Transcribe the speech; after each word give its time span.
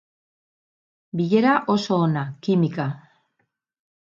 Bilera 1.19 1.53
oso 1.75 1.99
ona, 2.07 2.25
kimika. 2.47 2.89